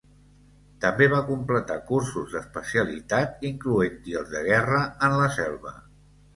També 0.85 1.07
va 1.11 1.19
completar 1.27 1.75
cursos 1.91 2.33
d'especialitat 2.33 3.47
incloent-hi 3.53 4.19
els 4.25 4.35
de 4.35 4.45
guerra 4.51 4.83
en 5.11 5.19
la 5.23 5.33
selva. 5.41 5.79